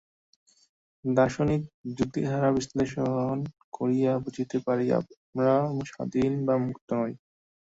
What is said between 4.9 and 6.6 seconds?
আমরা স্বাধীন বা